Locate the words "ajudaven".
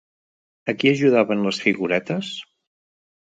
0.91-1.45